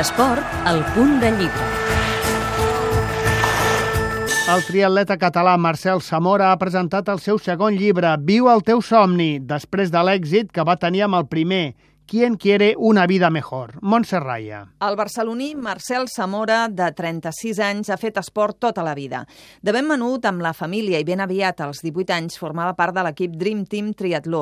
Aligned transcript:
L'esport, 0.00 0.40
al 0.64 0.78
punt 0.94 1.18
de 1.20 1.28
llibre. 1.36 1.64
El 4.48 4.62
triatleta 4.64 5.18
català 5.20 5.58
Marcel 5.60 6.00
Samora 6.00 6.46
ha 6.54 6.60
presentat 6.62 7.10
el 7.12 7.20
seu 7.20 7.36
segon 7.36 7.76
llibre, 7.76 8.14
Viu 8.24 8.48
el 8.48 8.64
teu 8.64 8.80
somni, 8.80 9.34
després 9.44 9.92
de 9.92 10.00
l'èxit 10.08 10.54
que 10.56 10.64
va 10.64 10.78
tenir 10.80 11.04
amb 11.04 11.18
el 11.18 11.26
primer, 11.28 11.74
¿Quién 12.10 12.34
quiere 12.34 12.74
una 12.76 13.06
vida 13.06 13.30
mejor? 13.30 13.80
Montserraia. 13.82 14.72
El 14.80 14.96
barceloní 14.96 15.54
Marcel 15.54 16.08
Zamora, 16.08 16.66
de 16.68 16.90
36 16.90 17.60
anys, 17.62 17.86
ha 17.86 17.96
fet 18.02 18.16
esport 18.18 18.56
tota 18.58 18.82
la 18.82 18.96
vida. 18.98 19.20
De 19.62 19.70
ben 19.70 19.86
menut, 19.86 20.26
amb 20.26 20.42
la 20.42 20.50
família 20.50 20.98
i 20.98 21.06
ben 21.06 21.22
aviat, 21.22 21.60
als 21.62 21.84
18 21.84 22.10
anys, 22.10 22.34
formava 22.42 22.74
part 22.74 22.96
de 22.96 23.04
l'equip 23.06 23.36
Dream 23.38 23.60
Team 23.62 23.92
Triatló. 23.94 24.40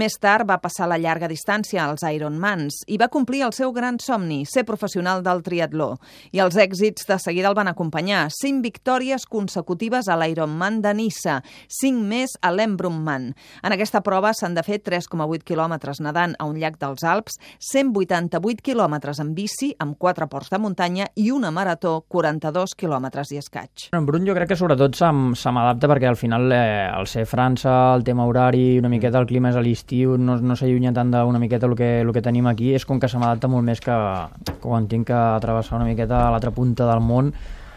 Més 0.00 0.16
tard 0.16 0.48
va 0.48 0.56
passar 0.62 0.88
la 0.88 0.96
llarga 0.96 1.28
distància 1.28 1.82
als 1.84 2.06
Ironmans 2.08 2.78
i 2.88 2.96
va 2.96 3.10
complir 3.12 3.42
el 3.44 3.52
seu 3.52 3.76
gran 3.76 4.00
somni, 4.00 4.46
ser 4.48 4.64
professional 4.64 5.20
del 5.20 5.44
triatló. 5.44 5.90
I 6.32 6.40
els 6.40 6.56
èxits 6.56 7.04
de 7.04 7.20
seguida 7.20 7.52
el 7.52 7.58
van 7.60 7.68
acompanyar. 7.68 8.30
Cinc 8.32 8.64
victòries 8.64 9.28
consecutives 9.28 10.08
a 10.08 10.16
l'Ironman 10.16 10.80
de 10.80 10.94
Nissa, 10.96 11.42
cinc 11.68 12.00
més 12.00 12.38
a 12.40 12.48
l'Embrunman. 12.56 13.34
En 13.60 13.76
aquesta 13.76 14.00
prova 14.00 14.32
s'han 14.32 14.56
de 14.56 14.64
fer 14.64 14.80
3,8 14.80 15.44
quilòmetres 15.44 16.00
nedant 16.00 16.32
a 16.40 16.48
un 16.48 16.56
llac 16.56 16.80
dels 16.80 17.09
Alps, 17.10 17.38
188 17.70 18.64
quilòmetres 18.64 19.20
en 19.22 19.34
bici 19.36 19.72
amb 19.78 19.98
quatre 19.98 20.28
ports 20.30 20.50
de 20.52 20.60
muntanya 20.62 21.08
i 21.20 21.30
una 21.34 21.50
marató 21.54 21.96
42 22.08 22.76
quilòmetres 22.78 23.34
i 23.34 23.40
escaig. 23.40 23.88
En 23.96 24.06
Brun 24.08 24.26
jo 24.28 24.36
crec 24.38 24.52
que 24.52 24.58
sobretot 24.58 24.96
se 24.96 25.10
m'adapta 25.10 25.90
perquè 25.90 26.10
al 26.10 26.18
final 26.20 26.50
eh, 26.54 26.88
al 26.88 27.08
ser 27.10 27.26
França, 27.28 27.94
el 27.94 28.04
tema 28.06 28.26
horari, 28.28 28.78
una 28.78 28.92
miqueta 28.92 29.20
el 29.20 29.28
clima 29.30 29.52
és 29.52 29.58
a 29.58 29.64
l'estiu, 29.64 30.16
no, 30.18 30.38
no 30.40 30.58
s'allunya 30.58 30.94
tant 30.96 31.12
d'una 31.14 31.42
miqueta 31.42 31.68
el 31.68 31.76
que, 31.78 31.90
el 32.04 32.12
que 32.14 32.24
tenim 32.24 32.48
aquí, 32.50 32.74
és 32.74 32.86
com 32.86 33.00
que 33.00 33.10
se 33.10 33.20
m'adapta 33.20 33.50
molt 33.50 33.66
més 33.66 33.82
que, 33.84 33.96
que 34.46 34.58
quan 34.62 34.88
tinc 34.90 35.10
que 35.10 35.24
travessar 35.42 35.80
una 35.80 35.88
miqueta 35.88 36.26
a 36.26 36.30
l'altra 36.34 36.54
punta 36.54 36.86
del 36.88 37.02
món 37.04 37.34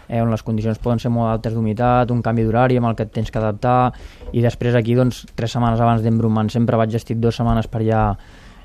eh, 0.07 0.21
on 0.21 0.31
les 0.31 0.43
condicions 0.43 0.79
poden 0.81 1.01
ser 1.01 1.11
molt 1.13 1.31
altes 1.31 1.55
d'humitat, 1.55 2.11
un 2.11 2.21
canvi 2.25 2.45
d'horari 2.45 2.77
amb 2.79 2.91
el 2.91 2.97
que 2.97 3.07
et 3.07 3.13
tens 3.13 3.31
que 3.31 3.41
adaptar, 3.41 3.93
i 4.31 4.43
després 4.45 4.75
aquí, 4.77 4.95
doncs, 4.97 5.23
tres 5.35 5.55
setmanes 5.55 5.81
abans 5.81 6.03
d'Embrunman 6.03 6.51
sempre 6.53 6.79
vaig 6.79 6.95
estic 6.99 7.21
dues 7.21 7.39
setmanes 7.39 7.69
per 7.71 7.81
allà 7.83 8.03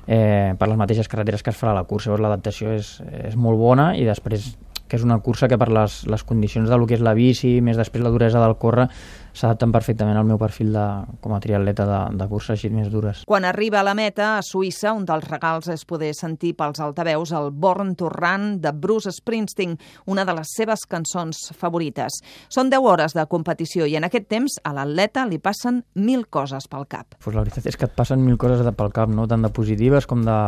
eh, 0.09 0.55
per 0.57 0.67
les 0.71 0.79
mateixes 0.79 1.09
carreteres 1.11 1.45
que 1.45 1.53
es 1.53 1.59
farà 1.59 1.75
la 1.77 1.85
cursa. 1.85 2.09
Llavors 2.09 2.25
l'adaptació 2.25 2.73
és, 2.73 2.95
és 3.29 3.37
molt 3.37 3.61
bona 3.61 3.91
i 3.95 4.07
després 4.07 4.51
que 4.89 4.97
és 4.97 5.05
una 5.05 5.19
cursa 5.23 5.47
que 5.47 5.57
per 5.61 5.69
les, 5.71 6.01
les 6.09 6.25
condicions 6.25 6.69
del 6.69 6.85
que 6.89 6.97
és 6.97 7.05
la 7.05 7.13
bici, 7.17 7.59
més 7.61 7.77
després 7.77 8.03
la 8.03 8.11
duresa 8.13 8.41
del 8.41 8.57
córrer, 8.59 8.89
s'adapten 9.37 9.71
perfectament 9.71 10.17
al 10.17 10.27
meu 10.27 10.39
perfil 10.41 10.73
de, 10.73 10.85
com 11.21 11.35
a 11.35 11.39
triatleta 11.39 11.85
de, 11.87 11.99
de 12.17 12.27
curses 12.31 12.55
així 12.55 12.71
més 12.73 12.89
dures. 12.91 13.21
Quan 13.29 13.45
arriba 13.45 13.79
a 13.79 13.85
la 13.85 13.93
meta, 13.95 14.33
a 14.37 14.43
Suïssa, 14.45 14.93
un 14.97 15.05
dels 15.07 15.27
regals 15.29 15.69
és 15.71 15.85
poder 15.87 16.11
sentir 16.17 16.55
pels 16.57 16.81
altaveus 16.83 17.31
el 17.37 17.51
Born 17.53 17.93
to 17.99 18.09
Run 18.11 18.57
de 18.63 18.73
Bruce 18.73 19.13
Springsteen, 19.15 19.77
una 20.09 20.25
de 20.25 20.35
les 20.39 20.55
seves 20.57 20.85
cançons 20.89 21.45
favorites. 21.55 22.19
Són 22.49 22.73
10 22.73 22.89
hores 22.89 23.15
de 23.15 23.25
competició 23.29 23.87
i 23.87 23.95
en 23.99 24.09
aquest 24.09 24.27
temps 24.31 24.59
a 24.65 24.73
l'atleta 24.75 25.27
li 25.29 25.39
passen 25.39 25.83
mil 25.95 26.25
coses 26.27 26.67
pel 26.67 26.89
cap. 26.89 27.19
Pues 27.23 27.35
la 27.37 27.45
veritat 27.45 27.69
és 27.69 27.77
que 27.77 27.87
et 27.87 27.95
passen 27.95 28.25
mil 28.25 28.39
coses 28.41 28.65
pel 28.75 28.93
cap, 28.95 29.13
no? 29.13 29.27
tant 29.29 29.45
de 29.45 29.53
positives 29.53 30.09
com 30.09 30.25
de, 30.25 30.39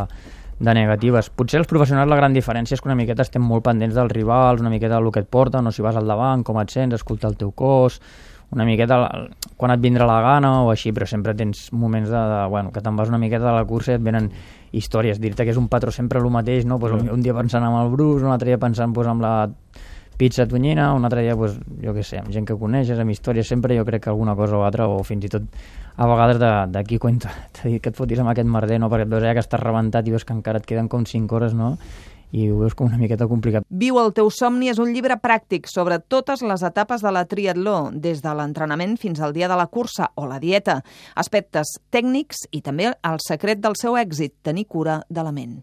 de 0.61 0.73
negatives. 0.77 1.31
Potser 1.33 1.59
els 1.61 1.69
professionals 1.69 2.09
la 2.11 2.17
gran 2.19 2.35
diferència 2.37 2.77
és 2.77 2.81
que 2.81 2.89
una 2.89 2.97
miqueta 2.97 3.25
estem 3.25 3.41
molt 3.41 3.65
pendents 3.65 3.97
dels 3.97 4.13
rivals, 4.13 4.61
una 4.61 4.69
miqueta 4.69 4.99
del 4.99 5.09
que 5.11 5.23
et 5.25 5.29
porten, 5.29 5.67
o 5.67 5.73
si 5.73 5.81
vas 5.81 5.97
al 5.97 6.09
davant, 6.09 6.45
com 6.45 6.59
et 6.61 6.69
sents, 6.69 6.99
escoltar 6.99 7.31
el 7.31 7.37
teu 7.39 7.51
cos, 7.57 7.97
una 8.51 8.65
miqueta 8.67 8.97
quan 9.57 9.73
et 9.73 9.81
vindrà 9.81 10.05
la 10.05 10.19
gana 10.21 10.51
o 10.65 10.71
així, 10.73 10.91
però 10.93 11.07
sempre 11.07 11.33
tens 11.39 11.69
moments 11.73 12.09
de, 12.11 12.19
de 12.19 12.41
bueno, 12.51 12.71
que 12.75 12.83
te'n 12.83 12.97
vas 12.99 13.09
una 13.09 13.19
miqueta 13.21 13.47
de 13.47 13.55
la 13.55 13.65
cursa 13.65 13.93
i 13.93 13.97
et 13.97 14.03
venen 14.03 14.29
històries. 14.75 15.21
Dir-te 15.23 15.47
que 15.47 15.55
és 15.55 15.59
un 15.59 15.69
patró 15.71 15.91
sempre 15.95 16.19
el 16.19 16.29
mateix, 16.29 16.67
no? 16.67 16.77
pues 16.79 16.93
un, 16.93 17.09
un 17.09 17.23
dia 17.23 17.33
pensant 17.37 17.65
amb 17.65 17.79
el 17.81 17.93
Bruce, 17.95 18.25
un 18.25 18.31
altre 18.35 18.51
dia 18.51 18.59
pensant 18.59 18.93
pues, 18.93 19.07
amb 19.07 19.23
la 19.23 19.33
pizza 20.21 20.45
tonyina, 20.45 20.93
un 20.93 21.05
altre 21.07 21.23
dia, 21.25 21.33
pues, 21.33 21.55
jo 21.81 21.95
què 21.95 22.03
sé, 22.05 22.19
amb 22.21 22.29
gent 22.29 22.45
que 22.45 22.53
coneixes, 22.53 22.99
amb 23.01 23.09
històries, 23.09 23.47
sempre 23.49 23.73
jo 23.73 23.85
crec 23.87 24.03
que 24.03 24.11
alguna 24.11 24.35
cosa 24.37 24.59
o 24.59 24.61
altra, 24.67 24.85
o 24.85 25.01
fins 25.01 25.25
i 25.25 25.31
tot 25.33 25.47
a 25.97 26.05
vegades 26.05 26.37
d'aquí 26.69 26.99
cuenta, 27.01 27.31
t'he 27.57 27.71
dit 27.73 27.81
que 27.81 27.89
et 27.89 27.97
fotis 27.97 28.21
amb 28.21 28.29
aquest 28.29 28.45
merder, 28.45 28.77
no? 28.77 28.91
perquè 28.91 29.07
et 29.07 29.11
veus 29.11 29.25
que 29.25 29.41
estàs 29.41 29.63
rebentat 29.63 30.05
i 30.05 30.13
veus 30.13 30.25
que 30.27 30.35
encara 30.37 30.61
et 30.61 30.67
queden 30.69 30.91
com 30.93 31.07
5 31.09 31.37
hores, 31.37 31.57
no? 31.57 31.73
i 32.31 32.45
ho 32.51 32.59
veus 32.61 32.75
com 32.77 32.85
una 32.87 32.99
miqueta 33.01 33.25
complicat. 33.27 33.65
Viu 33.67 33.97
el 33.99 34.13
teu 34.15 34.29
somni 34.31 34.69
és 34.71 34.77
un 34.79 34.93
llibre 34.93 35.17
pràctic 35.19 35.65
sobre 35.67 35.97
totes 35.99 36.45
les 36.45 36.61
etapes 36.69 37.01
de 37.01 37.11
la 37.11 37.25
triatló, 37.25 37.89
des 37.91 38.21
de 38.21 38.35
l'entrenament 38.37 38.93
fins 39.01 39.19
al 39.25 39.33
dia 39.33 39.49
de 39.49 39.57
la 39.57 39.67
cursa 39.73 40.11
o 40.15 40.29
la 40.29 40.37
dieta, 40.39 40.83
aspectes 41.17 41.79
tècnics 41.89 42.45
i 42.53 42.61
també 42.61 42.93
el 42.93 43.19
secret 43.25 43.65
del 43.65 43.75
seu 43.75 43.97
èxit, 43.97 44.37
tenir 44.45 44.69
cura 44.69 45.01
de 45.09 45.25
la 45.25 45.33
ment. 45.33 45.59